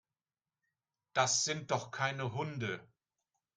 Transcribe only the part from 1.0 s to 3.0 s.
Das sind doch keine Hunde.